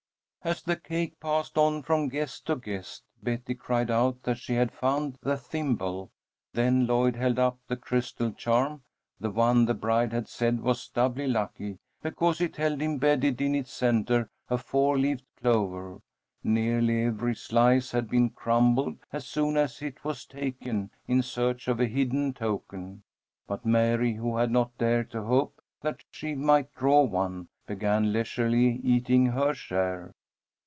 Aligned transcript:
As 0.43 0.63
the 0.63 0.75
cake 0.75 1.19
passed 1.19 1.55
on 1.55 1.83
from 1.83 2.07
guest 2.09 2.47
to 2.47 2.55
guest, 2.55 3.03
Betty 3.21 3.53
cried 3.53 3.91
out 3.91 4.23
that 4.23 4.39
she 4.39 4.55
had 4.55 4.71
found 4.71 5.19
the 5.21 5.37
thimble. 5.37 6.09
Then 6.51 6.87
Lloyd 6.87 7.15
held 7.15 7.37
up 7.37 7.59
the 7.67 7.77
crystal 7.77 8.31
charm, 8.31 8.81
the 9.19 9.29
one 9.29 9.65
the 9.65 9.75
bride 9.75 10.11
had 10.11 10.27
said 10.27 10.59
was 10.61 10.87
doubly 10.87 11.27
lucky, 11.27 11.77
because 12.01 12.41
it 12.41 12.55
held 12.55 12.81
imbedded 12.81 13.39
in 13.39 13.53
its 13.53 13.71
centre 13.71 14.31
a 14.49 14.57
four 14.57 14.97
leaved 14.97 15.27
clover. 15.39 16.01
Nearly 16.43 17.03
every 17.05 17.35
slice 17.35 17.91
had 17.91 18.09
been 18.09 18.31
crumbled 18.31 18.97
as 19.13 19.27
soon 19.27 19.57
as 19.57 19.79
it 19.79 20.03
was 20.03 20.25
taken, 20.25 20.89
in 21.07 21.21
search 21.21 21.67
of 21.67 21.79
a 21.79 21.85
hidden 21.85 22.33
token, 22.33 23.03
but 23.45 23.63
Mary, 23.63 24.13
who 24.15 24.37
had 24.37 24.49
not 24.49 24.75
dared 24.79 25.11
to 25.11 25.21
hope 25.21 25.61
that 25.83 26.01
she 26.09 26.33
might 26.33 26.73
draw 26.73 27.03
one, 27.03 27.47
began 27.67 28.11
leisurely 28.11 28.79
eating 28.83 29.27
her 29.27 29.53
share. 29.53 30.15